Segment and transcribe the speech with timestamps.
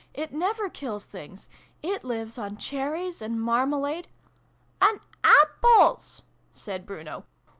[0.15, 1.47] It never kills things!
[1.83, 4.07] It lives on cherries, and marmalade
[4.81, 7.23] '"and apples f" said Bruno.